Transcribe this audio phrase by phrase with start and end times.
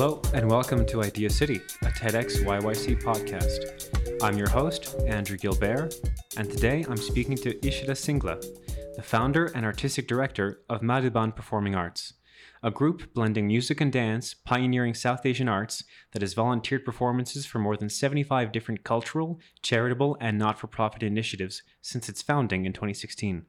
[0.00, 4.22] Hello, and welcome to Idea City, a TEDx YYC podcast.
[4.22, 5.92] I'm your host, Andrew Gilbert,
[6.36, 8.40] and today I'm speaking to Ishita Singla,
[8.94, 12.12] the founder and artistic director of Madhuban Performing Arts,
[12.62, 17.58] a group blending music and dance, pioneering South Asian arts that has volunteered performances for
[17.58, 22.72] more than 75 different cultural, charitable, and not for profit initiatives since its founding in
[22.72, 23.46] 2016.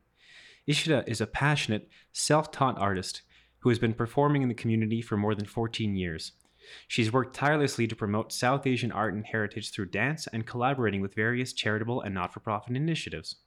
[0.67, 3.21] Ishita is a passionate, self taught artist
[3.59, 6.31] who has been performing in the community for more than 14 years.
[6.87, 11.15] She's worked tirelessly to promote South Asian art and heritage through dance and collaborating with
[11.15, 13.37] various charitable and not for profit initiatives.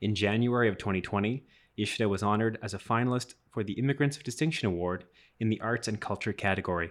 [0.00, 1.44] In January of 2020,
[1.78, 5.04] Ishita was honored as a finalist for the Immigrants of Distinction Award
[5.40, 6.90] in the Arts and Culture category.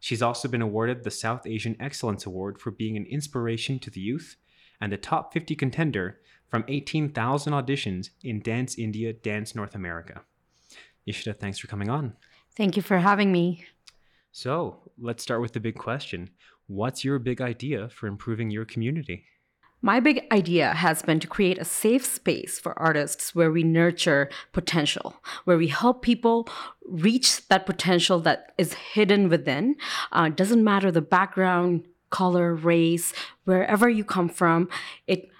[0.00, 4.00] She's also been awarded the South Asian Excellence Award for being an inspiration to the
[4.00, 4.36] youth
[4.80, 10.22] and a top 50 contender from 18,000 auditions in Dance India, Dance North America.
[11.08, 12.14] Ishita, thanks for coming on.
[12.56, 13.66] Thank you for having me.
[14.36, 16.28] So let's start with the big question
[16.66, 19.24] What's your big idea for improving your community?
[19.80, 24.28] My big idea has been to create a safe space for artists where we nurture
[24.52, 26.50] potential, where we help people
[26.86, 29.76] reach that potential that is hidden within.
[30.12, 34.68] Uh, doesn't matter the background, color, race, wherever you come from.
[35.06, 35.30] It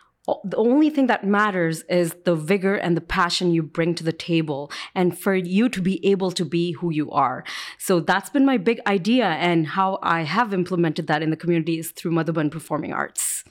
[0.44, 4.12] the only thing that matters is the vigor and the passion you bring to the
[4.12, 7.44] table and for you to be able to be who you are.
[7.78, 11.78] So that's been my big idea and how I have implemented that in the community
[11.78, 13.44] is through Madhuban Performing Arts.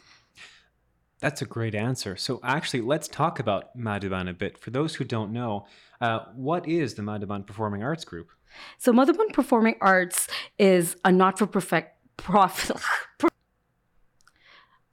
[1.21, 2.17] That's a great answer.
[2.17, 4.57] So, actually, let's talk about Madhuban a bit.
[4.57, 5.65] For those who don't know,
[6.01, 8.29] uh, what is the Madhuban Performing Arts Group?
[8.77, 10.27] So, Madhuban Performing Arts
[10.59, 11.47] is a not for
[12.17, 12.77] profit.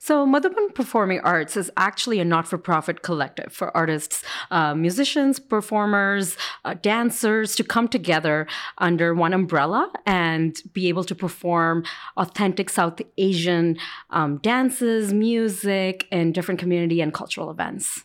[0.05, 5.39] So, Madhuban Performing Arts is actually a not for profit collective for artists, uh, musicians,
[5.39, 11.85] performers, uh, dancers to come together under one umbrella and be able to perform
[12.17, 13.79] authentic South Asian
[14.11, 18.03] um, dances, music, and different community and cultural events.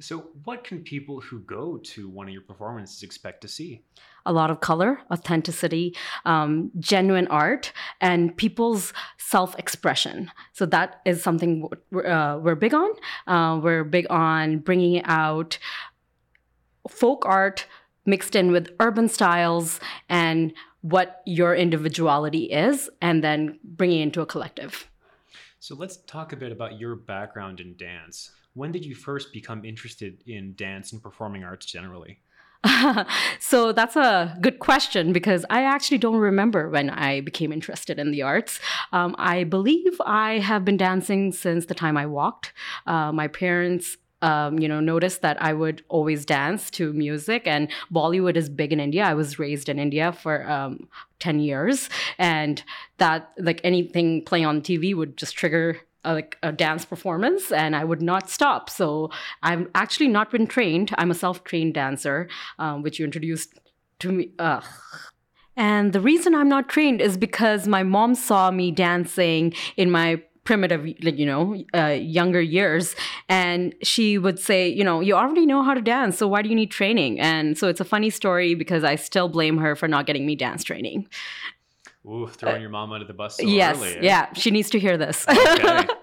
[0.00, 3.84] So, what can people who go to one of your performances expect to see?
[4.26, 10.30] A lot of color, authenticity, um, genuine art, and people's self expression.
[10.52, 12.90] So, that is something we're, uh, we're big on.
[13.26, 15.58] Uh, we're big on bringing out
[16.88, 17.66] folk art
[18.06, 19.78] mixed in with urban styles
[20.08, 24.90] and what your individuality is, and then bringing it into a collective.
[25.58, 29.64] So, let's talk a bit about your background in dance when did you first become
[29.64, 32.18] interested in dance and performing arts generally?
[33.40, 38.10] so that's a good question because I actually don't remember when I became interested in
[38.10, 38.60] the arts.
[38.92, 42.52] Um, I believe I have been dancing since the time I walked.
[42.86, 47.68] Uh, my parents um, you know, noticed that I would always dance to music, and
[47.90, 49.04] Bollywood is big in India.
[49.04, 50.88] I was raised in India for um,
[51.20, 51.88] 10 years,
[52.18, 52.62] and
[52.98, 57.76] that, like anything playing on TV, would just trigger a, like a dance performance and
[57.76, 58.70] I would not stop.
[58.70, 59.10] So
[59.42, 60.94] I've actually not been trained.
[60.98, 62.28] I'm a self-trained dancer,
[62.58, 63.58] um, which you introduced
[64.00, 64.32] to me.
[64.38, 64.64] Ugh.
[65.56, 70.22] And the reason I'm not trained is because my mom saw me dancing in my
[70.44, 72.96] primitive like you know uh, younger years
[73.28, 76.48] and she would say you know you already know how to dance so why do
[76.48, 79.86] you need training and so it's a funny story because i still blame her for
[79.86, 81.06] not getting me dance training
[82.06, 83.96] Ooh, throwing uh, your mom under the bus so yes, early.
[83.96, 84.00] Eh?
[84.02, 85.26] Yeah, she needs to hear this.
[85.28, 85.86] okay.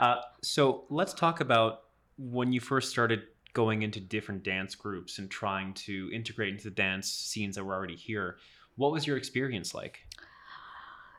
[0.00, 1.82] Uh, so let's talk about
[2.18, 3.22] when you first started
[3.52, 7.72] going into different dance groups and trying to integrate into the dance scenes that were
[7.72, 8.36] already here.
[8.74, 10.00] What was your experience like?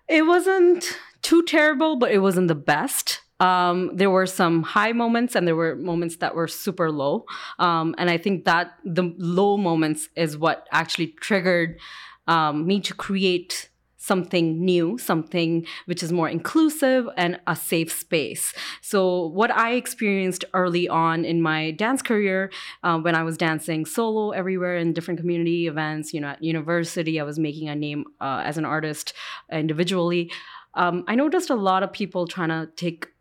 [0.09, 3.21] It wasn't too terrible, but it wasn't the best.
[3.39, 7.25] Um, there were some high moments and there were moments that were super low.
[7.59, 11.79] Um, and I think that the low moments is what actually triggered
[12.27, 13.69] um, me to create
[14.03, 18.53] something new, something which is more inclusive and a safe space.
[18.81, 22.51] So, what I experienced early on in my dance career,
[22.83, 27.17] uh, when I was dancing solo everywhere in different community events, you know, at university,
[27.17, 29.13] I was making a name uh, as an artist
[29.50, 30.29] individually.
[30.73, 33.12] Um, I noticed a lot of people trying to take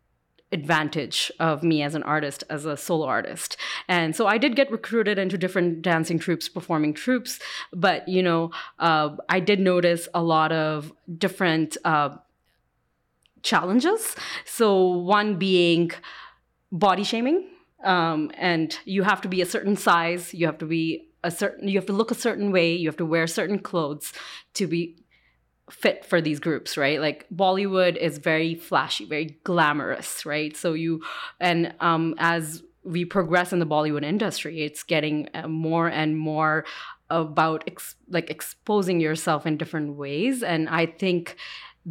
[0.53, 3.57] advantage of me as an artist, as a solo artist.
[3.87, 7.39] And so I did get recruited into different dancing troupes, performing troupes,
[7.73, 12.17] but you know, uh, I did notice a lot of different uh,
[13.41, 14.15] challenges.
[14.45, 15.91] So one being
[16.71, 17.49] body shaming.
[17.83, 21.67] Um, and you have to be a certain size, you have to be a certain
[21.67, 24.11] you have to look a certain way you have to wear certain clothes
[24.53, 25.02] to be
[25.73, 26.99] fit for these groups, right?
[27.01, 30.55] Like Bollywood is very flashy, very glamorous, right?
[30.55, 31.01] So you,
[31.39, 36.65] and um, as we progress in the Bollywood industry, it's getting uh, more and more
[37.09, 41.35] about ex- like exposing yourself in different ways and i think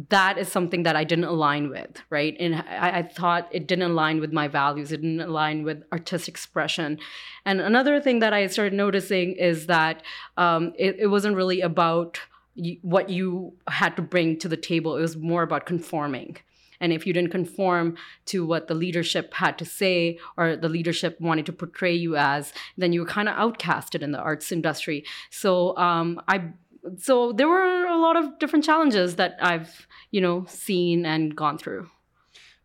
[0.09, 2.35] that is something that I didn't align with, right?
[2.39, 4.91] And I, I, thought it didn't align with my values.
[4.91, 6.97] It didn't align with artistic expression.
[7.45, 10.01] And another thing that I started noticing is that
[10.35, 12.19] um, it, it wasn't really about
[12.81, 14.95] what you had to bring to the table.
[14.97, 16.37] It was more about conforming.
[16.79, 17.95] And if you didn't conform
[18.25, 22.51] to what the leadership had to say or the leadership wanted to portray you as,
[22.77, 25.05] then you were kind of outcasted in the arts industry.
[25.29, 26.49] So um, I
[26.97, 31.57] so there were a lot of different challenges that I've, you know, seen and gone
[31.57, 31.89] through.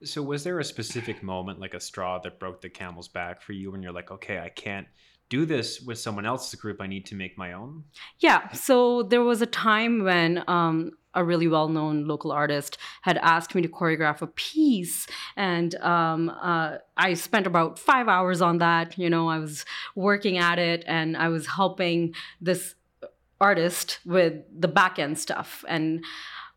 [0.03, 3.53] So was there a specific moment like a straw that broke the camel's back for
[3.53, 4.87] you when you're like, okay, I can't
[5.29, 6.81] do this with someone else's group.
[6.81, 7.85] I need to make my own?
[8.19, 8.51] Yeah.
[8.53, 13.55] So there was a time when um, a really well known local artist had asked
[13.55, 15.07] me to choreograph a piece.
[15.37, 18.99] And um, uh, I spent about five hours on that.
[18.99, 19.65] You know, I was
[19.95, 22.75] working at it and I was helping this
[23.41, 25.65] artist with the back end stuff.
[25.69, 26.05] And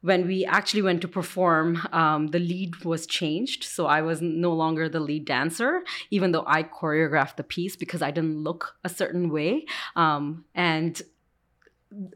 [0.01, 3.63] when we actually went to perform, um, the lead was changed.
[3.63, 8.01] So I was no longer the lead dancer, even though I choreographed the piece because
[8.01, 9.65] I didn't look a certain way.
[9.95, 11.01] Um, and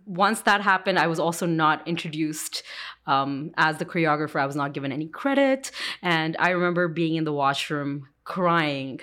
[0.05, 2.63] once that happened, I was also not introduced
[3.07, 4.39] um, as the choreographer.
[4.39, 5.71] I was not given any credit.
[6.01, 8.99] And I remember being in the washroom crying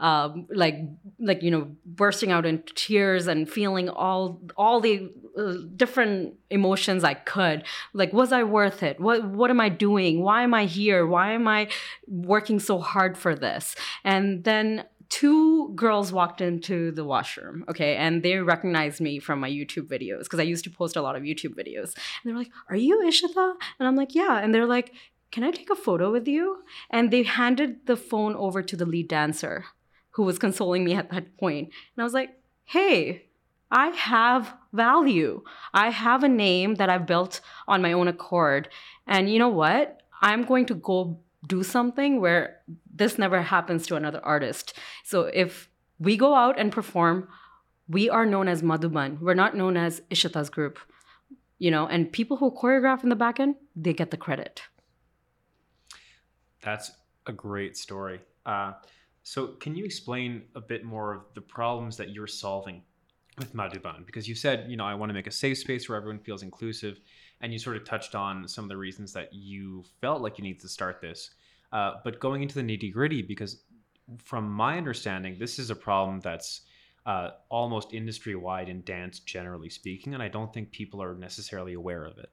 [0.00, 0.76] um, like
[1.20, 7.04] like you know bursting out in tears and feeling all all the uh, different emotions
[7.04, 10.64] i could like was i worth it what what am i doing why am i
[10.64, 11.68] here why am i
[12.08, 18.22] working so hard for this and then two girls walked into the washroom, okay, and
[18.22, 21.22] they recognized me from my YouTube videos because I used to post a lot of
[21.22, 21.94] YouTube videos.
[21.94, 23.52] And they're like, Are you Ishita?
[23.78, 24.38] And I'm like, Yeah.
[24.38, 24.94] And they're like,
[25.32, 26.62] can I take a photo with you?
[26.90, 29.64] And they handed the phone over to the lead dancer
[30.10, 31.70] who was consoling me at that point.
[31.96, 33.24] And I was like, hey,
[33.70, 35.42] I have value.
[35.72, 38.68] I have a name that I've built on my own accord.
[39.06, 40.02] And you know what?
[40.20, 42.58] I'm going to go do something where
[42.94, 44.74] this never happens to another artist.
[45.02, 47.28] So if we go out and perform,
[47.88, 49.18] we are known as Madhuban.
[49.20, 50.78] We're not known as Ishita's group.
[51.58, 54.62] You know, and people who choreograph in the back end, they get the credit.
[56.62, 56.92] That's
[57.26, 58.20] a great story.
[58.46, 58.72] Uh,
[59.22, 62.82] so, can you explain a bit more of the problems that you're solving
[63.38, 64.04] with Madhuban?
[64.04, 66.42] Because you said, you know, I want to make a safe space where everyone feels
[66.42, 67.00] inclusive,
[67.40, 70.44] and you sort of touched on some of the reasons that you felt like you
[70.44, 71.30] need to start this.
[71.72, 73.62] Uh, but going into the nitty gritty, because
[74.22, 76.62] from my understanding, this is a problem that's
[77.06, 81.74] uh, almost industry wide in dance, generally speaking, and I don't think people are necessarily
[81.74, 82.30] aware of it.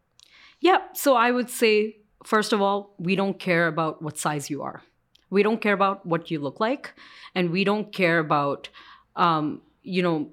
[0.60, 4.62] Yeah, so I would say first of all, we don't care about what size you
[4.62, 4.82] are.
[5.30, 6.94] We don't care about what you look like,
[7.36, 8.70] and we don't care about,
[9.16, 10.32] um, you know,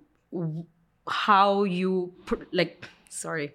[1.08, 2.14] how you
[2.52, 2.88] like.
[3.08, 3.54] Sorry.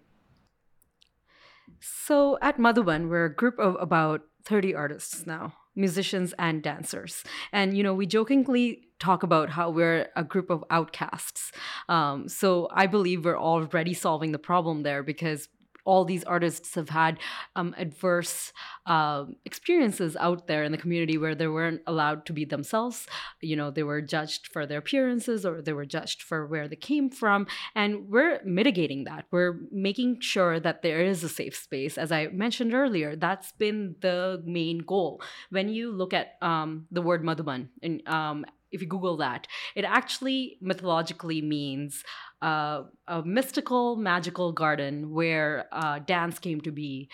[1.79, 7.23] So at Madhuban, we're a group of about 30 artists now, musicians and dancers.
[7.51, 11.51] And, you know, we jokingly talk about how we're a group of outcasts.
[11.89, 15.47] Um, so I believe we're already solving the problem there because
[15.85, 17.19] all these artists have had
[17.55, 18.53] um, adverse
[18.85, 23.07] uh, experiences out there in the community where they weren't allowed to be themselves.
[23.41, 26.75] You know, they were judged for their appearances or they were judged for where they
[26.75, 27.47] came from.
[27.75, 29.25] And we're mitigating that.
[29.31, 31.97] We're making sure that there is a safe space.
[31.97, 35.21] As I mentioned earlier, that's been the main goal.
[35.49, 39.83] When you look at um, the word Madhuban, and um, if you Google that, it
[39.83, 42.03] actually mythologically means
[42.41, 47.09] uh, a mystical, magical garden where uh, dance came to be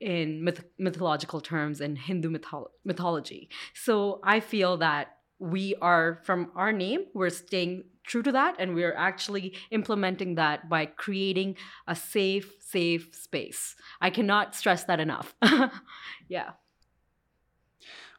[0.00, 3.50] in myth- mythological terms in Hindu mytholo- mythology.
[3.74, 8.74] So I feel that we are, from our name, we're staying true to that and
[8.74, 11.56] we're actually implementing that by creating
[11.86, 13.76] a safe, safe space.
[14.00, 15.34] I cannot stress that enough.
[16.28, 16.50] yeah.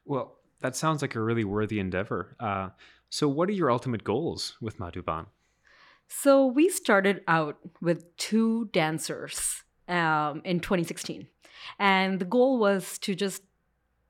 [0.06, 2.36] Well, that sounds like a really worthy endeavor.
[2.40, 2.70] Uh,
[3.10, 5.26] so, what are your ultimate goals with Madhuban?
[6.14, 11.28] So, we started out with two dancers um, in 2016.
[11.80, 13.44] And the goal was to just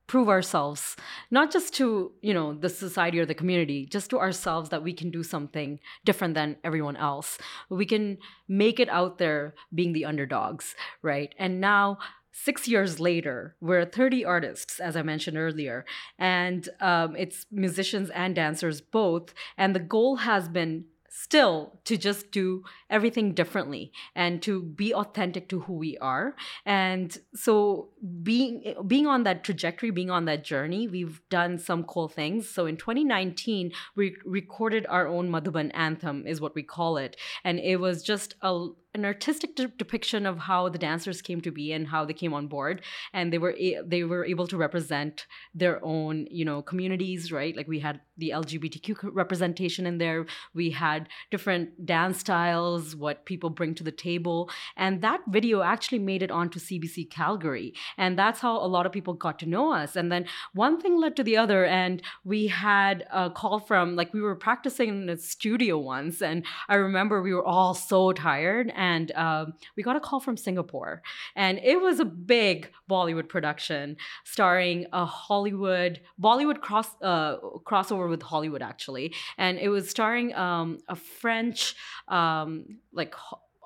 [0.08, 0.98] prove ourselves
[1.30, 4.92] not just to you know the society or the community just to ourselves that we
[4.92, 7.38] can do something different than everyone else
[7.70, 8.18] we can
[8.50, 11.98] make it out there being the underdogs right and now
[12.34, 15.86] six years later, we're 30 artists, as I mentioned earlier,
[16.18, 19.34] and um, it's musicians and dancers both.
[19.58, 25.50] And the goal has been still to just do everything differently and to be authentic
[25.50, 26.36] to who we are.
[26.66, 27.90] And so
[28.24, 32.48] being being on that trajectory being on that journey we've done some cool things.
[32.50, 37.18] So in 2019 we recorded our own madhuban anthem is what we call it.
[37.44, 41.52] And it was just a an artistic de- depiction of how the dancers came to
[41.52, 42.82] be and how they came on board.
[43.14, 47.56] And they were a- they were able to represent their own you know communities right?
[47.56, 50.26] Like we had the lgbtq representation in there.
[50.54, 54.50] We had different dance styles what people bring to the table.
[54.76, 57.74] And that video actually made it onto cbc calgary.
[57.98, 59.96] And that's how a lot of people got to know us.
[59.96, 61.66] And then one thing led to the other.
[61.66, 66.22] And we had a call from like we were practicing in a studio once.
[66.22, 70.36] And i remember we were all so tired and um, we got a call from
[70.36, 71.04] Singapore,
[71.36, 77.38] and it was a big Bollywood production starring a Hollywood Bollywood cross uh,
[77.70, 81.76] crossover with Hollywood actually, and it was starring um, a French
[82.08, 83.14] um, like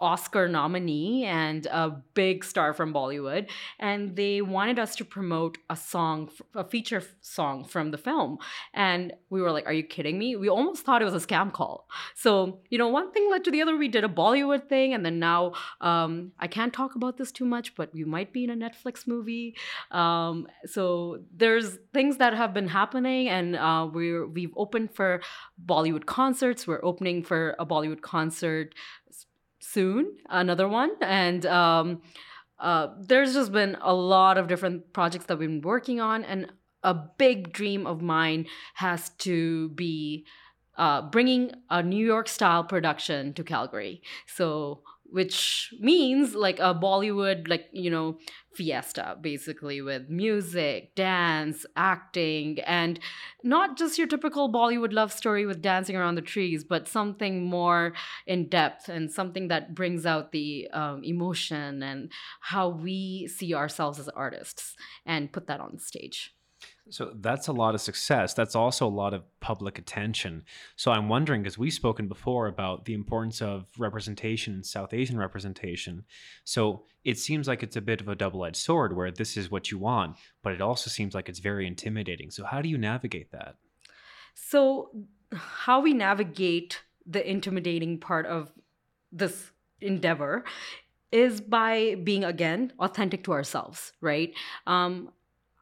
[0.06, 5.76] Oscar nominee and a big star from Bollywood, and they wanted us to promote a
[5.76, 8.38] song, a feature song from the film.
[8.74, 11.52] And we were like, "Are you kidding me?" We almost thought it was a scam
[11.52, 11.88] call.
[12.14, 13.76] So you know, one thing led to the other.
[13.76, 17.46] We did a Bollywood thing, and then now um, I can't talk about this too
[17.56, 19.56] much, but we might be in a Netflix movie.
[19.92, 25.22] Um, so there's things that have been happening, and uh, we're we've opened for
[25.74, 26.68] Bollywood concerts.
[26.68, 28.76] We're opening for a Bollywood concert
[29.76, 30.92] soon, another one.
[31.02, 32.02] And um,
[32.60, 36.24] uh, there's just been a lot of different projects that we've been working on.
[36.24, 36.52] And
[36.82, 40.26] a big dream of mine has to be
[40.78, 44.02] uh, bringing a New York style production to Calgary.
[44.26, 48.18] So which means like a Bollywood, like, you know,
[48.56, 53.00] fiesta, basically, with music, dance, acting, and
[53.44, 57.94] not just your typical Bollywood love story with dancing around the trees, but something more
[58.28, 64.00] in depth and something that brings out the um, emotion and how we see ourselves
[64.00, 66.35] as artists and put that on stage.
[66.90, 68.34] So that's a lot of success.
[68.36, 70.44] That's also a lot of public attention.
[70.76, 76.06] So I'm wondering, because we've spoken before about the importance of representation, South Asian representation.
[76.44, 79.50] So it seems like it's a bit of a double edged sword where this is
[79.50, 82.30] what you want, but it also seems like it's very intimidating.
[82.30, 83.56] So, how do you navigate that?
[84.34, 84.90] So,
[85.32, 88.52] how we navigate the intimidating part of
[89.12, 89.52] this
[89.82, 90.44] endeavor
[91.12, 94.34] is by being again authentic to ourselves right
[94.68, 95.10] um,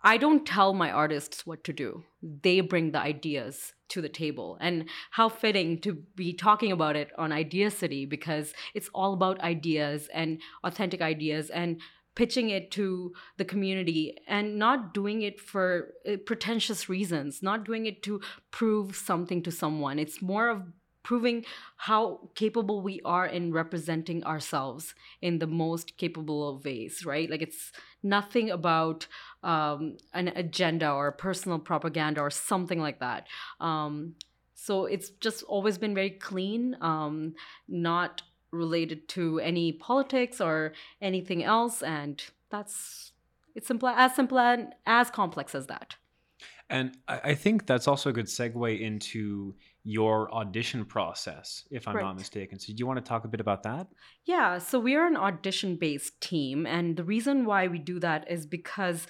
[0.04, 2.04] I don't tell my artists what to do.
[2.22, 4.58] They bring the ideas to the table.
[4.60, 9.40] And how fitting to be talking about it on Idea City because it's all about
[9.40, 11.80] ideas and authentic ideas and
[12.16, 17.86] pitching it to the community and not doing it for uh, pretentious reasons, not doing
[17.86, 19.98] it to prove something to someone.
[19.98, 20.64] It's more of
[21.04, 21.46] proving
[21.78, 27.30] how capable we are in representing ourselves in the most capable of ways, right?
[27.30, 29.08] Like it's nothing about
[29.44, 33.28] um, an agenda or personal propaganda or something like that.
[33.60, 34.16] Um,
[34.56, 37.36] so it's just always been very clean, um,
[37.68, 43.12] not related to any politics or anything else, and that's
[43.56, 45.96] it's simple as simple and as complex as that.
[46.74, 49.54] And I think that's also a good segue into
[49.84, 52.02] your audition process, if I'm right.
[52.02, 52.58] not mistaken.
[52.58, 53.90] So, do you want to talk a bit about that?
[54.26, 54.58] Yeah.
[54.58, 56.66] So, we are an audition based team.
[56.66, 59.06] And the reason why we do that is because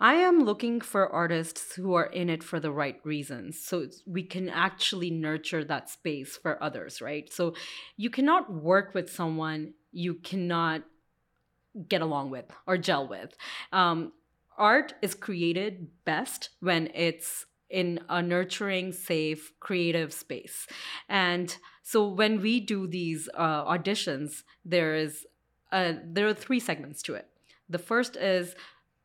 [0.00, 3.64] I am looking for artists who are in it for the right reasons.
[3.64, 7.32] So, we can actually nurture that space for others, right?
[7.32, 7.54] So,
[7.96, 10.82] you cannot work with someone you cannot
[11.88, 13.36] get along with or gel with.
[13.70, 14.12] Um,
[14.58, 20.66] art is created best when it's in a nurturing, safe, creative space.
[21.08, 25.26] And so when we do these uh, auditions, there is
[25.72, 27.26] a, there are three segments to it.
[27.68, 28.54] The first is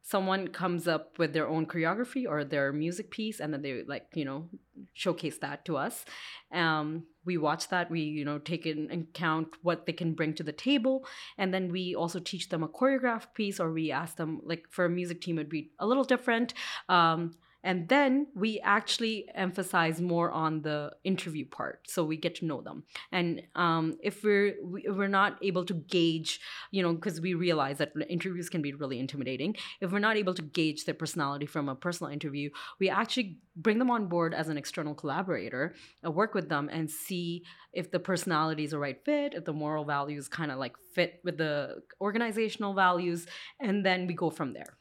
[0.08, 4.08] someone comes up with their own choreography or their music piece and then they like
[4.14, 4.48] you know
[4.94, 6.06] showcase that to us.
[6.54, 10.44] Um, we watch that we you know take in account what they can bring to
[10.44, 11.06] the table
[11.38, 14.86] and then we also teach them a choreographed piece or we ask them like for
[14.86, 16.54] a music team it'd be a little different.
[16.88, 17.34] Um,
[17.64, 22.62] and then we actually emphasize more on the interview part so we get to know
[22.62, 22.84] them.
[23.12, 26.40] And um, if we're we, we're not able to gauge
[26.72, 30.34] you know because we realize that interviews can be really intimidating if we're not able
[30.34, 32.50] to gauge their personality from a personal interview
[32.80, 36.90] we actually bring them on board as an external collaborator uh, work with them and
[36.90, 40.76] see if the personality is a right fit if the moral values kind of like
[40.94, 43.28] fit with the organizational values
[43.60, 44.78] and then we go from there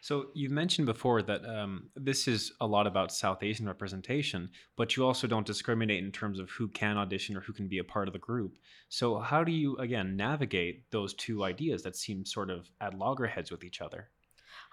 [0.00, 4.96] So you've mentioned before that um, this is a lot about South Asian representation, but
[4.96, 7.84] you also don't discriminate in terms of who can audition or who can be a
[7.84, 8.58] part of the group.
[8.88, 13.50] So how do you again navigate those two ideas that seem sort of at loggerheads
[13.50, 14.08] with each other?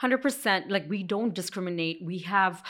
[0.02, 2.64] 100% like we don't discriminate we have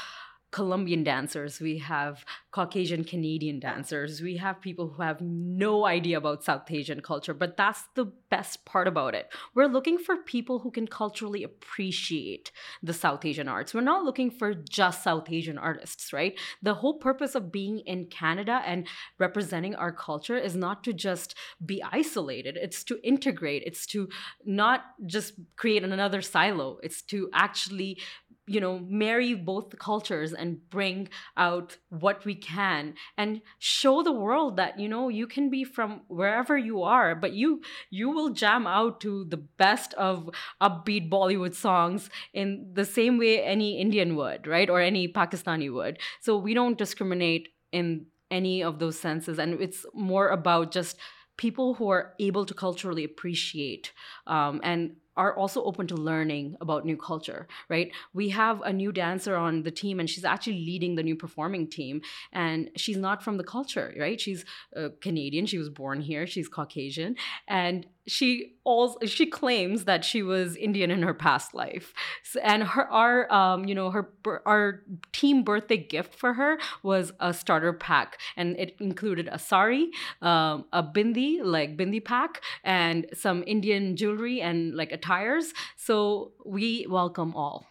[0.52, 6.46] Colombian dancers, we have Caucasian Canadian dancers, we have people who have no idea about
[6.46, 9.28] South Asian culture, but that's the best part about it.
[9.54, 13.74] We're looking for people who can culturally appreciate the South Asian arts.
[13.74, 16.40] We're not looking for just South Asian artists, right?
[16.62, 18.88] The whole purpose of being in Canada and
[19.20, 21.36] representing our culture is not to just
[21.66, 24.08] be isolated, it's to integrate, it's to
[24.46, 28.00] not just create another silo, it's to actually
[28.48, 34.58] you know marry both cultures and bring out what we can and show the world
[34.58, 38.68] that you know you can be from wherever you are but you you will jam
[38.68, 40.30] out to the best of
[40.62, 46.00] upbeat bollywood songs in the same way any indian would right or any pakistani would.
[46.22, 50.98] So we don't discriminate in any of those senses and it's more about just
[51.38, 53.92] people who are able to culturally appreciate
[54.25, 57.91] um, and are also open to learning about new culture, right?
[58.13, 61.69] We have a new dancer on the team and she's actually leading the new performing
[61.69, 64.19] team and she's not from the culture, right?
[64.19, 64.45] She's
[64.75, 67.15] uh, Canadian, she was born here, she's Caucasian
[67.48, 71.93] and she also she claims that she was Indian in her past life,
[72.24, 74.09] so, and her our um you know her
[74.45, 79.89] our team birthday gift for her was a starter pack, and it included a sari,
[80.21, 85.53] um, a bindi like bindi pack, and some Indian jewelry and like attires.
[85.75, 87.65] So we welcome all.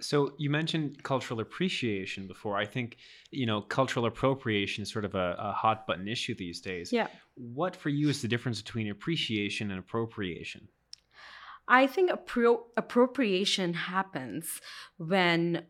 [0.00, 2.56] So you mentioned cultural appreciation before.
[2.56, 2.96] I think
[3.30, 6.92] you know cultural appropriation is sort of a, a, hot button issue these days.
[6.92, 7.08] Yeah.
[7.34, 10.68] What for you is the difference between appreciation and appropriation?
[11.68, 14.60] I think appro- appropriation happens
[14.96, 15.66] when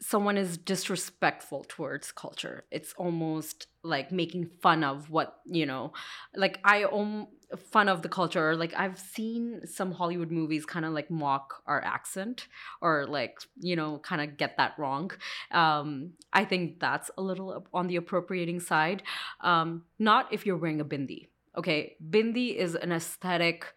[0.00, 2.64] someone is disrespectful towards culture.
[2.70, 5.92] It's almost like making fun of what you know.
[6.34, 7.28] Like I om-
[7.70, 8.50] fun of the culture.
[8.50, 12.48] or Like I've seen some Hollywood movies kind of like mock our accent
[12.80, 15.12] or like, you know, kind of get that wrong.
[15.50, 19.02] Um, I think that's a little on the appropriating side.
[19.40, 21.28] Um, not if you're wearing a bindi.
[21.56, 23.72] Okay, bindi is an aesthetic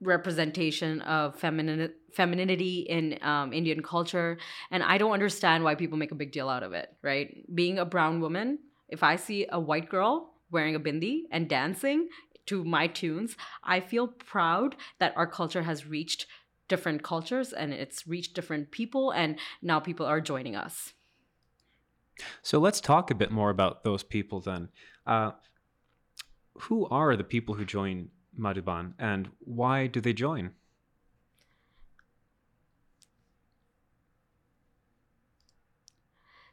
[0.00, 4.38] representation of feminine femininity in um, Indian culture,
[4.70, 6.88] and I don't understand why people make a big deal out of it.
[7.02, 8.58] Right, being a brown woman,
[8.88, 12.08] if I see a white girl wearing a bindi and dancing,
[12.46, 16.26] to my tunes, I feel proud that our culture has reached
[16.66, 20.92] different cultures and it's reached different people, and now people are joining us.
[22.42, 24.68] So let's talk a bit more about those people then.
[25.06, 25.32] Uh,
[26.62, 28.08] who are the people who join
[28.40, 30.52] Madhuban and why do they join?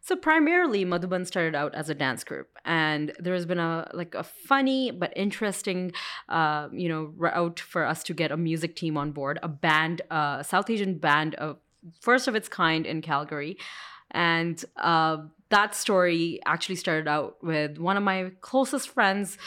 [0.08, 4.16] So primarily, Madhuban started out as a dance group, and there has been a like
[4.16, 5.92] a funny but interesting,
[6.30, 10.02] uh, you know, route for us to get a music team on board, a band,
[10.10, 11.58] a uh, South Asian band of
[12.00, 13.58] first of its kind in Calgary,
[14.12, 15.18] and uh,
[15.50, 19.38] that story actually started out with one of my closest friends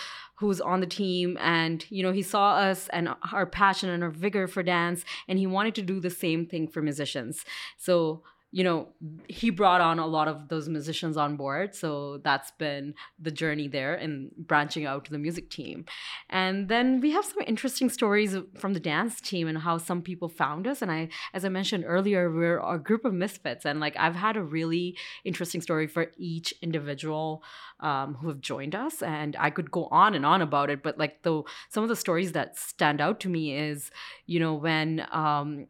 [0.40, 4.08] who's on the team and you know he saw us and our passion and our
[4.10, 7.44] vigor for dance and he wanted to do the same thing for musicians.
[7.76, 8.22] So
[8.52, 8.88] you know,
[9.28, 11.74] he brought on a lot of those musicians on board.
[11.74, 15.84] So that's been the journey there and branching out to the music team.
[16.28, 20.28] And then we have some interesting stories from the dance team and how some people
[20.28, 20.82] found us.
[20.82, 23.64] And I, as I mentioned earlier, we're a group of misfits.
[23.64, 27.44] And like I've had a really interesting story for each individual
[27.78, 29.00] um, who have joined us.
[29.00, 30.82] And I could go on and on about it.
[30.82, 33.92] But like the some of the stories that stand out to me is,
[34.26, 35.68] you know, when um,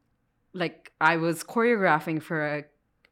[0.52, 2.64] like I was choreographing for a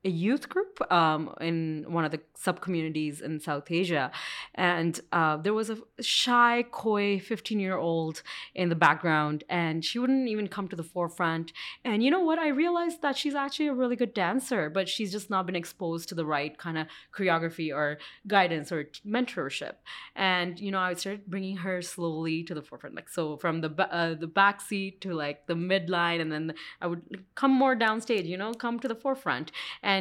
[0.05, 4.13] a youth group um, in one of the sub communities in South Asia.
[4.55, 8.23] And uh, there was a shy, coy 15 year old
[8.55, 11.53] in the background, and she wouldn't even come to the forefront.
[11.85, 12.39] And you know what?
[12.39, 16.09] I realized that she's actually a really good dancer, but she's just not been exposed
[16.11, 19.75] to the right kind of choreography or guidance or mentorship.
[20.15, 22.95] And, you know, I started bringing her slowly to the forefront.
[22.95, 26.87] Like, so from the, uh, the back seat to like the midline, and then I
[26.87, 27.03] would
[27.35, 29.51] come more downstage, you know, come to the forefront.
[29.83, 29.98] And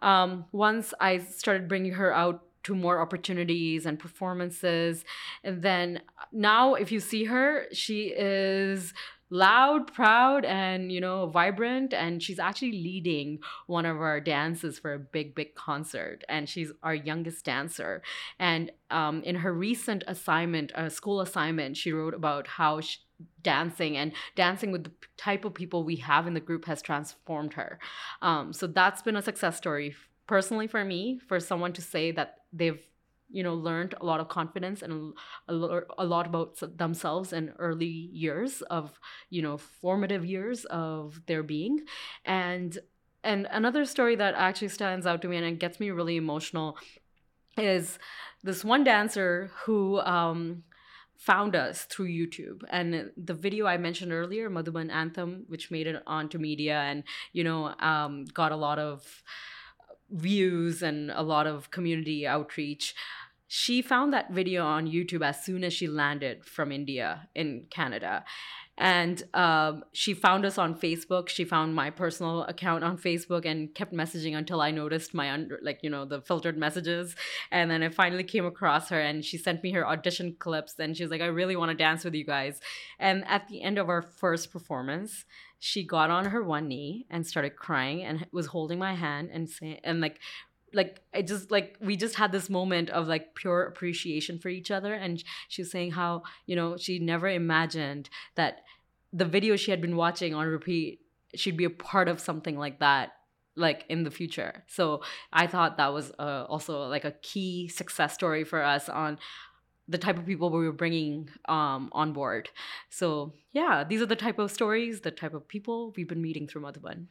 [0.00, 5.04] um, once I started bringing her out to more opportunities and performances,
[5.42, 8.92] and then now if you see her, she is
[9.30, 11.92] loud, proud, and you know, vibrant.
[11.92, 16.24] And she's actually leading one of our dances for a big, big concert.
[16.28, 18.02] And she's our youngest dancer.
[18.38, 22.98] And um, in her recent assignment, a school assignment, she wrote about how she,
[23.42, 27.54] dancing and dancing with the type of people we have in the group has transformed
[27.54, 27.78] her.
[28.22, 29.94] Um, so that's been a success story
[30.26, 32.80] personally for me for someone to say that they've
[33.30, 35.12] you know learned a lot of confidence and
[35.48, 41.42] a, a lot about themselves in early years of you know formative years of their
[41.42, 41.80] being.
[42.24, 42.78] And
[43.24, 46.78] and another story that actually stands out to me and it gets me really emotional
[47.56, 47.98] is
[48.44, 50.62] this one dancer who um,
[51.18, 52.62] found us through YouTube.
[52.70, 57.02] And the video I mentioned earlier, Madhuban Anthem, which made it onto media and,
[57.32, 59.22] you know, um, got a lot of
[60.10, 62.94] views and a lot of community outreach.
[63.48, 68.24] She found that video on YouTube as soon as she landed from India in Canada
[68.78, 71.28] and um, she found us on facebook.
[71.28, 75.58] She found my personal account on facebook and kept messaging until i noticed my under
[75.62, 77.16] like you know the filtered messages.
[77.50, 80.96] And then i finally came across her and she sent me her audition clips and
[80.96, 82.60] she was like i really want to dance with you guys.
[82.98, 85.24] And at the end of our first performance
[85.60, 89.50] she got on her one knee and started crying and was holding my hand and
[89.50, 90.20] saying and like
[90.72, 94.70] like I just like we just had this moment of like pure appreciation for each
[94.70, 94.94] other.
[94.94, 98.62] And she was saying how you know she never imagined that
[99.12, 101.00] the video she had been watching on repeat
[101.34, 103.12] she'd be a part of something like that
[103.56, 104.64] like in the future.
[104.66, 105.02] So
[105.32, 109.18] i thought that was uh, also like a key success story for us on
[109.90, 112.50] the type of people we were bringing um, on board.
[112.90, 116.46] So yeah these are the type of stories the type of people we've been meeting
[116.46, 117.06] through madhuban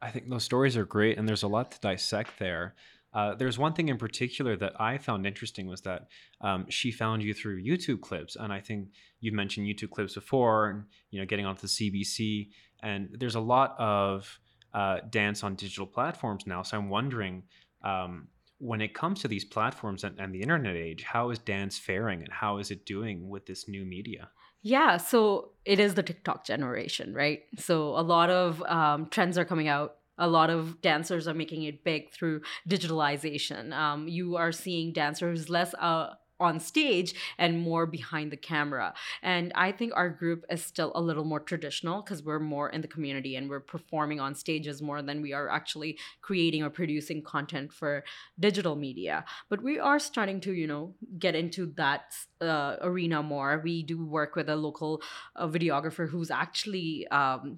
[0.00, 2.74] I think those stories are great, and there's a lot to dissect there.
[3.14, 6.08] Uh, there's one thing in particular that I found interesting was that
[6.42, 8.88] um, she found you through YouTube clips, and I think
[9.20, 12.50] you've mentioned YouTube clips before, and you know, getting onto the CBC,
[12.82, 14.38] and there's a lot of
[14.74, 16.62] uh, dance on digital platforms now.
[16.62, 17.44] So I'm wondering,
[17.82, 18.28] um,
[18.58, 22.20] when it comes to these platforms and, and the internet age, how is dance faring,
[22.20, 24.28] and how is it doing with this new media?
[24.66, 27.44] Yeah, so it is the TikTok generation, right?
[27.56, 29.98] So a lot of um, trends are coming out.
[30.18, 33.72] A lot of dancers are making it big through digitalization.
[33.72, 38.94] Um, you are seeing dancers less uh, on stage and more behind the camera.
[39.22, 42.80] And I think our group is still a little more traditional because we're more in
[42.80, 47.22] the community and we're performing on stages more than we are actually creating or producing
[47.22, 48.04] content for
[48.38, 49.24] digital media.
[49.48, 53.60] But we are starting to, you know, get into that uh, arena more.
[53.64, 55.02] We do work with a local
[55.36, 57.56] uh, videographer who's actually um,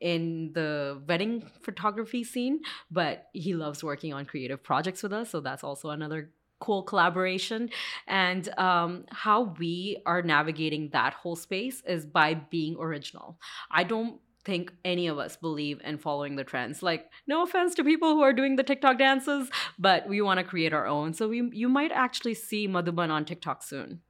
[0.00, 2.60] in the wedding photography scene,
[2.90, 5.30] but he loves working on creative projects with us.
[5.30, 7.70] So that's also another cool collaboration.
[8.06, 13.38] And um, how we are navigating that whole space is by being original.
[13.70, 16.82] I don't think any of us believe in following the trends.
[16.82, 20.44] Like no offense to people who are doing the tiktok dances but we want to
[20.44, 21.14] create our own.
[21.14, 24.00] So we, you might actually see madhuban on tiktok soon.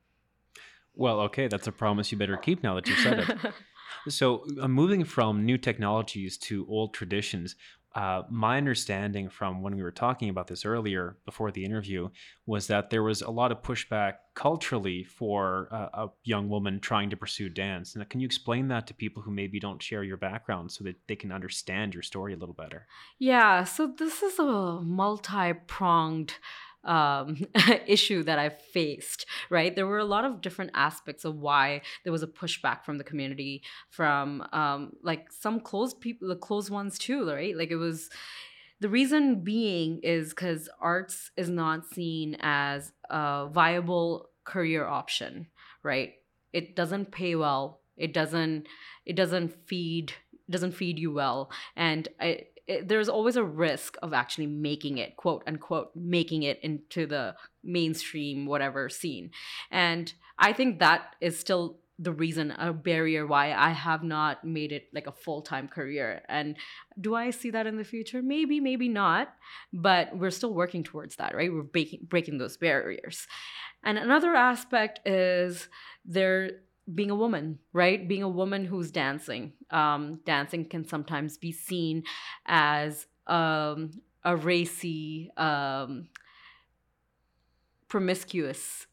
[0.94, 3.54] Well okay that's a promise you better keep now that you said it.
[4.08, 7.56] So, uh, moving from new technologies to old traditions,
[7.96, 12.10] uh, my understanding from when we were talking about this earlier before the interview
[12.44, 17.08] was that there was a lot of pushback culturally for uh, a young woman trying
[17.08, 17.96] to pursue dance.
[17.96, 20.96] And can you explain that to people who maybe don't share your background so that
[21.08, 22.86] they can understand your story a little better?
[23.18, 26.34] Yeah, so this is a multi pronged
[26.84, 27.38] um,
[27.86, 29.74] issue that I faced, right?
[29.74, 33.04] There were a lot of different aspects of why there was a pushback from the
[33.04, 37.56] community, from um, like some closed people, the closed ones too, right?
[37.56, 38.08] Like it was,
[38.80, 45.46] the reason being is because arts is not seen as a viable career option,
[45.82, 46.14] right?
[46.52, 47.80] It doesn't pay well.
[47.96, 48.66] It doesn't.
[49.06, 50.12] It doesn't feed.
[50.48, 55.16] Doesn't feed you well, and I, it, there's always a risk of actually making it
[55.16, 59.30] quote unquote making it into the mainstream whatever scene.
[59.70, 64.70] And i think that is still the reason a barrier why i have not made
[64.70, 66.22] it like a full-time career.
[66.28, 66.56] And
[67.00, 68.22] do i see that in the future?
[68.22, 69.34] Maybe maybe not.
[69.72, 71.52] But we're still working towards that right?
[71.52, 73.26] We're breaking breaking those barriers.
[73.82, 75.68] And another aspect is
[76.04, 76.50] there
[76.94, 78.06] being a woman, right?
[78.06, 79.52] Being a woman who's dancing.
[79.70, 82.04] Um, dancing can sometimes be seen
[82.46, 86.08] as um, a racy, um,
[87.88, 88.86] promiscuous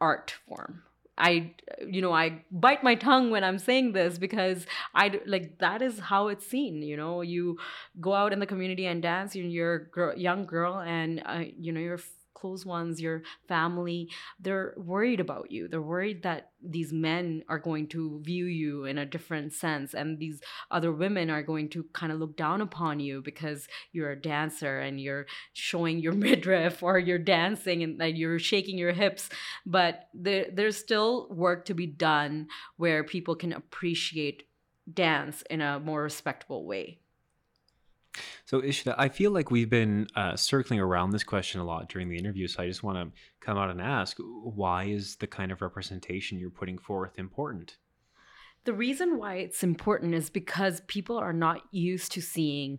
[0.00, 0.82] art form.
[1.20, 5.82] I, you know, I bite my tongue when I'm saying this because I like that
[5.82, 6.82] is how it's seen.
[6.82, 7.58] You know, you
[8.00, 9.34] go out in the community and dance.
[9.34, 11.98] And you're a young girl, and uh, you know you're
[12.38, 15.68] close ones, your family, they're worried about you.
[15.68, 20.18] They're worried that these men are going to view you in a different sense and
[20.18, 24.20] these other women are going to kind of look down upon you because you're a
[24.20, 29.28] dancer and you're showing your midriff or you're dancing and like, you're shaking your hips
[29.66, 34.44] but there, there's still work to be done where people can appreciate
[34.92, 36.98] dance in a more respectable way
[38.44, 42.08] so, Ishita, I feel like we've been uh, circling around this question a lot during
[42.08, 42.46] the interview.
[42.48, 46.38] So, I just want to come out and ask why is the kind of representation
[46.38, 47.76] you're putting forth important?
[48.64, 52.78] The reason why it's important is because people are not used to seeing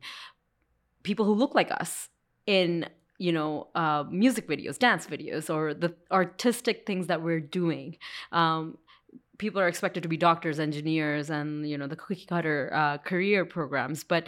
[1.04, 2.10] people who look like us
[2.45, 7.97] in you know uh, music videos dance videos or the artistic things that we're doing
[8.32, 8.78] um,
[9.39, 13.45] people are expected to be doctors engineers and you know the cookie cutter uh, career
[13.45, 14.28] programs but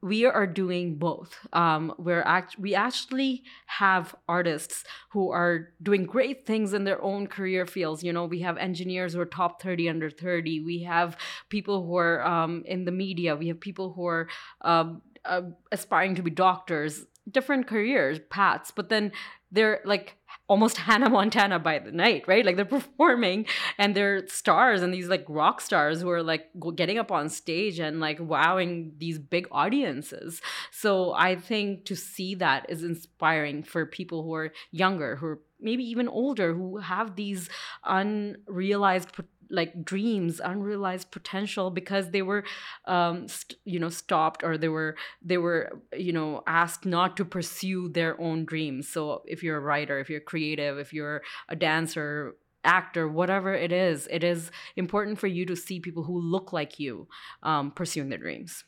[0.00, 1.36] we are doing both.
[1.52, 7.26] Um, we're act- we actually have artists who are doing great things in their own
[7.26, 8.02] career fields.
[8.02, 10.60] You know, we have engineers who are top 30 under 30.
[10.60, 11.16] We have
[11.48, 13.36] people who are um, in the media.
[13.36, 14.28] We have people who are
[14.62, 18.70] um, uh, aspiring to be doctors, different careers, paths.
[18.74, 19.12] But then
[19.50, 20.16] they're like
[20.48, 22.44] almost Hannah Montana by the night, right?
[22.44, 26.98] Like they're performing and they're stars and these like rock stars who are like getting
[26.98, 30.40] up on stage and like wowing these big audiences.
[30.70, 35.40] So I think to see that is inspiring for people who are younger, who are
[35.60, 37.48] maybe even older, who have these
[37.84, 42.44] unrealized potential like dreams unrealized potential because they were
[42.86, 43.26] um
[43.64, 48.20] you know stopped or they were they were you know asked not to pursue their
[48.20, 48.88] own dreams.
[48.88, 53.72] So if you're a writer if you're creative if you're a dancer actor whatever it
[53.72, 57.08] is it is important for you to see people who look like you
[57.42, 58.64] um, pursuing their dreams.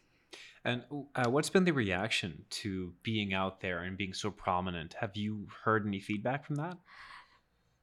[0.65, 0.83] And
[1.15, 4.95] uh, what's been the reaction to being out there and being so prominent?
[5.01, 6.77] Have you heard any feedback from that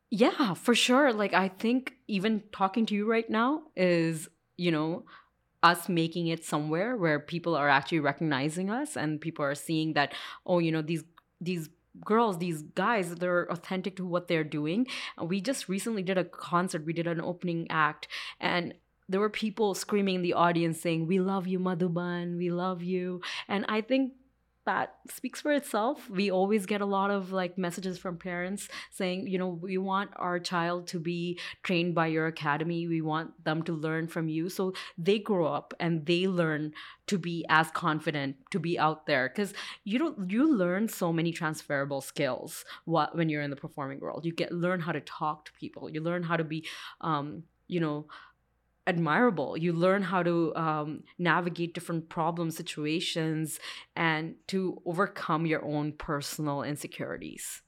[0.09, 1.11] yeah, for sure.
[1.13, 5.03] Like I think even talking to you right now is, you know,
[5.63, 10.13] us making it somewhere where people are actually recognizing us and people are seeing that
[10.45, 11.03] oh, you know, these
[11.41, 11.69] these
[12.05, 14.87] girls, these guys, they're authentic to what they're doing.
[15.21, 18.07] We just recently did a concert, we did an opening act
[18.39, 18.73] and
[19.09, 22.37] there were people screaming in the audience saying, "We love you, Madhuban.
[22.37, 24.13] We love you." And I think
[24.67, 26.09] that speaks for itself.
[26.09, 30.11] We always get a lot of like messages from parents saying, you know, we want
[30.17, 32.87] our child to be trained by your academy.
[32.87, 34.49] We want them to learn from you.
[34.49, 36.73] So they grow up and they learn
[37.07, 39.53] to be as confident, to be out there cuz
[39.85, 44.25] you don't you learn so many transferable skills when you're in the performing world.
[44.25, 45.89] You get learn how to talk to people.
[45.89, 46.67] You learn how to be
[47.01, 48.05] um, you know,
[48.87, 49.57] admirable.
[49.57, 53.59] You learn how to um, navigate different problem situations
[53.95, 57.61] and to overcome your own personal insecurities.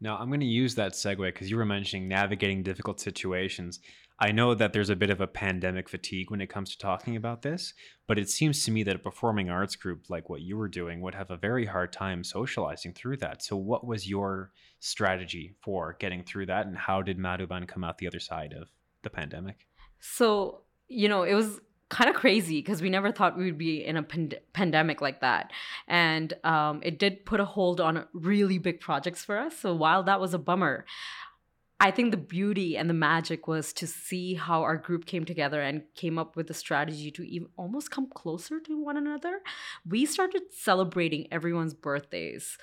[0.00, 3.80] Now, I'm going to use that segue because you were mentioning navigating difficult situations.
[4.18, 7.16] I know that there's a bit of a pandemic fatigue when it comes to talking
[7.16, 7.74] about this,
[8.06, 11.00] but it seems to me that a performing arts group like what you were doing
[11.00, 13.42] would have a very hard time socializing through that.
[13.42, 17.98] So, what was your strategy for getting through that, and how did Madhuban come out
[17.98, 18.68] the other side of
[19.02, 19.66] the pandemic?
[20.06, 23.84] So, you know, it was kind of crazy because we never thought we would be
[23.84, 25.50] in a pand- pandemic like that.
[25.88, 29.56] And um, it did put a hold on really big projects for us.
[29.56, 30.84] So, while that was a bummer,
[31.80, 35.62] I think the beauty and the magic was to see how our group came together
[35.62, 39.40] and came up with a strategy to even almost come closer to one another.
[39.88, 42.58] We started celebrating everyone's birthdays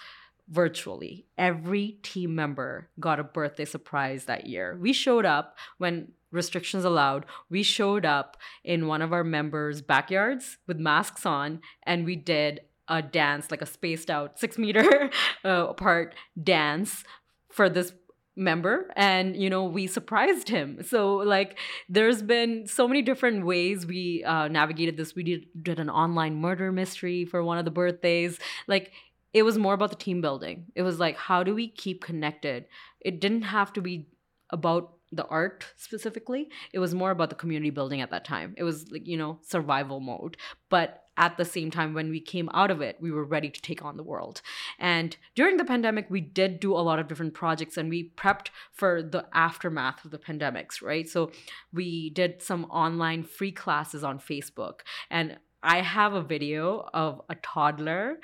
[0.51, 1.25] virtually.
[1.37, 4.77] Every team member got a birthday surprise that year.
[4.79, 10.57] We showed up when restrictions allowed, we showed up in one of our members' backyards
[10.67, 15.09] with masks on and we did a dance, like a spaced out six meter
[15.45, 17.03] uh, apart dance
[17.49, 17.93] for this
[18.37, 21.59] member and you know we surprised him so like
[21.89, 26.35] there's been so many different ways we uh, navigated this we did, did an online
[26.35, 28.93] murder mystery for one of the birthdays like
[29.33, 30.65] it was more about the team building.
[30.75, 32.65] It was like how do we keep connected?
[32.99, 34.07] It didn't have to be
[34.49, 36.49] about the art specifically.
[36.73, 38.53] It was more about the community building at that time.
[38.57, 40.37] It was like you know survival mode.
[40.69, 43.61] But at the same time when we came out of it we were ready to
[43.61, 44.41] take on the world.
[44.79, 48.47] And during the pandemic we did do a lot of different projects and we prepped
[48.71, 51.07] for the aftermath of the pandemics right?
[51.07, 51.31] So
[51.73, 54.79] we did some online free classes on facebook.
[55.09, 58.17] And I have a video of a toddler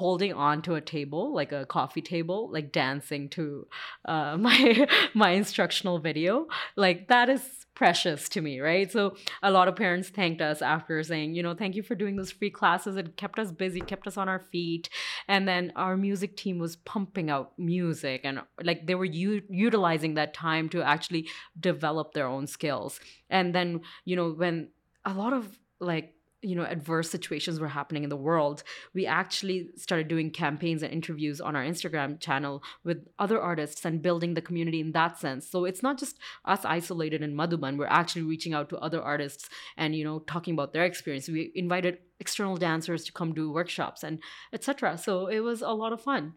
[0.00, 3.66] holding on to a table like a coffee table like dancing to
[4.06, 6.46] uh, my my instructional video.
[6.74, 7.42] Like that is
[7.74, 8.90] precious to me right?
[8.90, 12.16] So a lot of parents thanked us after saying you know thank you for doing
[12.16, 12.96] those free classes.
[12.96, 14.88] It kept us busy kept us on our feet.
[15.28, 20.14] And then our music team was pumping out music and like they were u- utilizing
[20.14, 23.00] that time to actually develop their own skills.
[23.28, 24.68] And then you know when
[25.04, 28.62] a lot of like you know adverse situations were happening in the world.
[28.94, 34.02] We actually started doing campaigns and interviews on our instagram channel with other artists and
[34.02, 35.48] building the community in that sense.
[35.48, 37.76] So it's not just us isolated in madhuban.
[37.76, 41.28] We're actually reaching out to other artists and you know talking about their experience.
[41.28, 44.18] We invited external dancers to come do workshops and
[44.52, 46.34] etc so it was a lot of fun.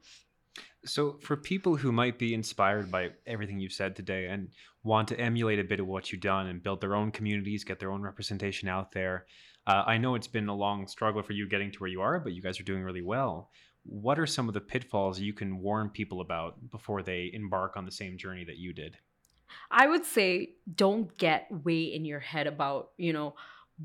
[0.86, 4.50] So, for people who might be inspired by everything you've said today and
[4.84, 7.80] want to emulate a bit of what you've done and build their own communities, get
[7.80, 9.26] their own representation out there,
[9.68, 12.20] uh, I know it's been a long struggle for you getting to where you are,
[12.20, 13.50] but you guys are doing really well.
[13.86, 17.86] What are some of the pitfalls you can warn people about before they embark on
[17.86, 18.98] the same journey that you did?
[19.70, 23.36] I would say don't get way in your head about, you know,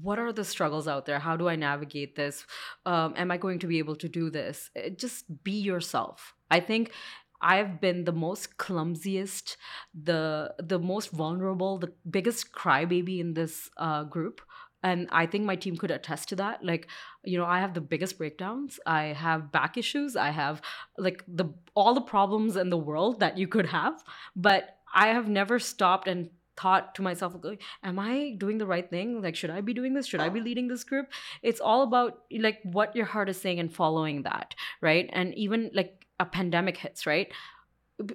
[0.01, 1.19] what are the struggles out there?
[1.19, 2.45] How do I navigate this?
[2.87, 4.71] Um, am I going to be able to do this?
[4.77, 6.35] Uh, just be yourself.
[6.51, 6.93] I think
[7.41, 9.57] I've been the most clumsiest,
[9.95, 14.41] the the most vulnerable, the biggest crybaby in this uh, group
[14.83, 16.65] and i think my team could attest to that.
[16.65, 16.89] Like
[17.25, 18.79] you know i have the biggest breakdowns.
[18.87, 20.17] I have back issues.
[20.17, 20.63] I have
[20.97, 24.03] like the all the problems in the world that you could have.
[24.37, 27.37] But i have never stopped and thought to myself
[27.85, 29.23] am i doing the right thing?
[29.23, 30.07] Like should i be doing this?
[30.07, 31.07] Should i be leading this group?
[31.43, 35.09] It's all about like what your heart is saying and following that right?
[35.13, 37.33] And even like a pandemic hits right?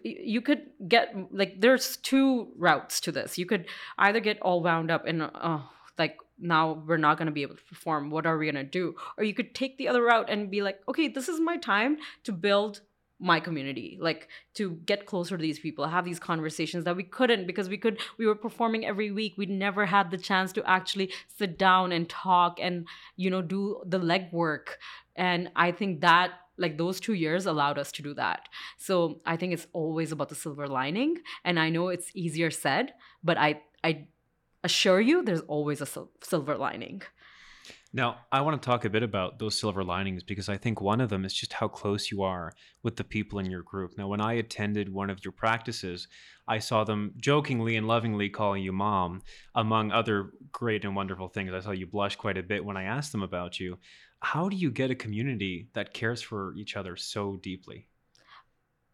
[0.04, 3.38] You could get like there's two routes to this.
[3.38, 3.66] You could
[3.98, 7.56] either get all wound up in oh like now we're not going to be able
[7.56, 8.96] to perform what are we going to do?
[9.18, 11.98] Or you could take the other route and be like okay this is my time
[12.24, 12.82] to build
[13.20, 17.48] my community like to get closer to these people have these conversations that we couldn't
[17.48, 19.36] because we could we were performing every week.
[19.38, 23.82] We never had the chance to actually sit down and talk and you know do
[23.86, 24.76] the legwork.
[25.16, 28.50] And i think that like those two years allowed us to do that.
[28.78, 31.20] So i think it's always about the silver lining.
[31.46, 32.94] And i know it's easier said
[33.24, 34.08] but i i
[34.64, 37.02] assure you there's always a sil- silver lining.
[37.96, 41.00] Now, I want to talk a bit about those silver linings because I think one
[41.00, 43.98] of them is just how close you are with the people in your group.
[43.98, 46.08] Now, when I attended one of your practices,
[46.48, 49.22] I saw them jokingly and lovingly calling you mom,
[49.54, 51.54] among other great and wonderful things.
[51.54, 53.78] I saw you blush quite a bit when I asked them about you.
[54.22, 57.90] How do you get a community that cares for each other so deeply?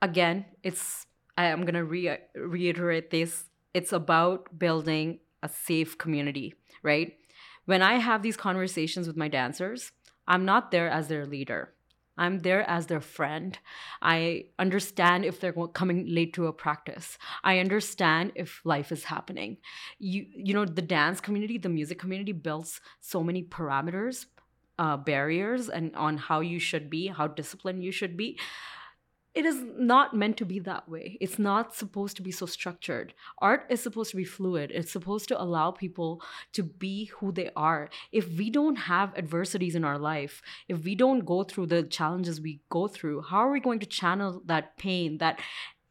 [0.02, 1.06] Again, it's
[1.38, 3.46] I am going to re- reiterate this.
[3.74, 7.18] It's about building a safe community, right?
[7.66, 9.92] When I have these conversations with my dancers,
[10.28, 11.74] I'm not there as their leader.
[12.18, 13.58] I'm there as their friend.
[14.02, 17.18] I understand if they're coming late to a practice.
[17.44, 19.58] I understand if life is happening.
[20.00, 24.26] You you know the dance community, the music community builds so many parameters,
[24.78, 28.38] uh, barriers, and on how you should be, how disciplined you should be
[29.36, 31.18] it is not meant to be that way.
[31.22, 33.14] It's not supposed to be so structured.
[33.38, 34.72] Art is supposed to be fluid.
[34.74, 36.22] It's supposed to allow people
[36.54, 37.90] to be who they are.
[38.12, 42.42] If we don't have adversities in our life, if we don't go through the challenges
[42.42, 45.40] we go through, how are we going to channel that pain, that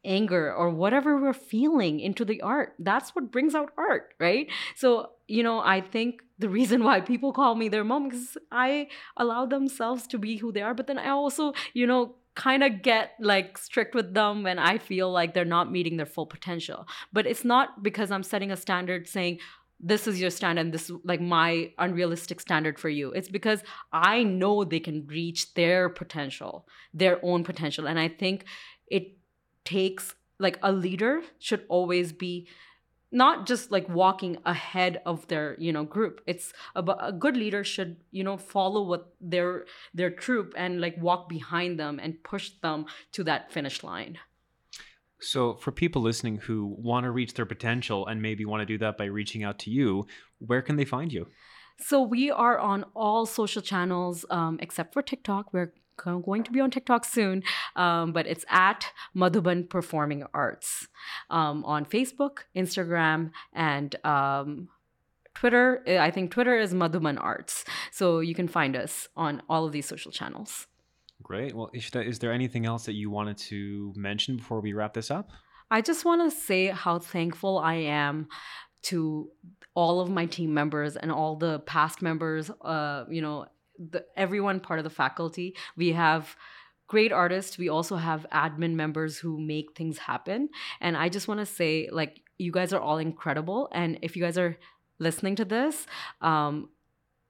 [0.03, 2.73] anger, or whatever we're feeling into the art?
[2.77, 4.47] That's what brings out art, right?
[4.75, 8.87] So, you know, I think the reason why people call me their mom because I
[9.15, 12.81] allow themselves to be who they are, but then I also, you know, kind of
[12.81, 16.87] get like strict with them when I feel like they're not meeting their full potential.
[17.11, 19.39] But it's not because I'm setting a standard saying,
[19.77, 23.11] this is your standard and this is like my unrealistic standard for you.
[23.11, 27.87] It's because I know they can reach their potential, their own potential.
[27.87, 28.45] And I think
[28.87, 29.17] it
[29.65, 32.47] takes like a leader should always be
[33.11, 36.21] not just like walking ahead of their you know group.
[36.27, 40.95] It's about a good leader should you know follow what their their troop and like
[41.01, 44.17] walk behind them and push them to that finish line.
[45.21, 48.77] So for people listening who want to reach their potential and maybe want to do
[48.77, 51.27] that by reaching out to you where can they find you?
[51.81, 56.59] So we are on all social channels um, except for tiktok we're going to be
[56.59, 57.43] on TikTok soon,
[57.75, 60.87] um, but it's at Madhuban Performing Arts
[61.29, 64.69] um, on Facebook, Instagram, and um,
[65.33, 65.83] Twitter.
[65.87, 67.65] I think Twitter is Madhuban Arts.
[67.91, 70.67] So you can find us on all of these social channels.
[71.21, 71.55] Great.
[71.55, 75.11] Well, Ishita, is there anything else that you wanted to mention before we wrap this
[75.11, 75.31] up?
[75.71, 78.27] I just want to say how thankful I am
[78.83, 79.29] to
[79.75, 83.45] all of my team members and all the past members, uh, you know,
[83.79, 85.55] the, everyone part of the faculty.
[85.75, 86.35] We have
[86.87, 87.57] great artists.
[87.57, 90.49] We also have admin members who make things happen.
[90.81, 93.69] And I just want to say, like, you guys are all incredible.
[93.71, 94.57] And if you guys are
[94.97, 95.85] listening to this,
[96.21, 96.69] um,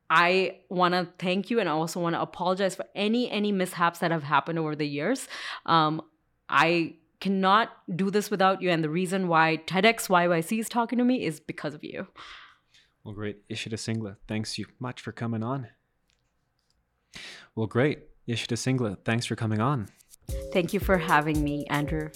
[0.10, 4.00] I want to thank you and I also want to apologize for any any mishaps
[4.00, 5.28] that have happened over the years.
[5.68, 6.02] Um,
[6.50, 11.06] I cannot do this without you and the reason why TEDx YYC is talking to
[11.06, 12.08] me is because of you.
[13.04, 13.48] Well, great.
[13.50, 15.68] Ishita Singla, thanks you much for coming on.
[17.56, 18.00] Well, great.
[18.28, 19.90] Ishita Singla, thanks for coming on.
[20.54, 22.10] Thank you for having me, Andrew.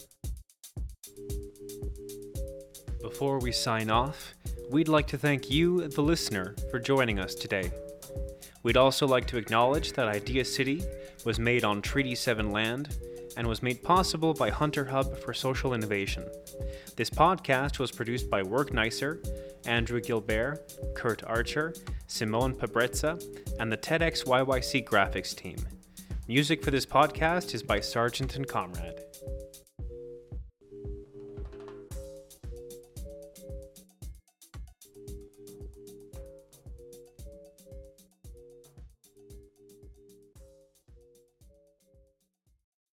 [3.01, 4.33] Before we sign off,
[4.69, 7.71] we'd like to thank you, the listener, for joining us today.
[8.63, 10.83] We'd also like to acknowledge that Idea City
[11.25, 12.95] was made on Treaty 7 land
[13.35, 16.25] and was made possible by Hunter Hub for Social Innovation.
[16.95, 19.21] This podcast was produced by Work Nicer,
[19.65, 21.73] Andrew Gilbert, Kurt Archer,
[22.07, 23.21] Simone Pabrezza,
[23.59, 25.57] and the TEDx YYC graphics team.
[26.27, 29.02] Music for this podcast is by Sargent and Comrade.